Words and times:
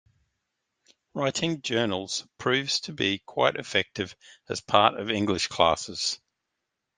Writing 1.13 1.61
journals 1.61 2.25
proves 2.39 2.79
to 2.79 2.91
be 2.91 3.19
quite 3.19 3.55
effective 3.57 4.15
as 4.49 4.59
part 4.59 4.99
of 4.99 5.11
English 5.11 5.45
classes. 5.47 6.19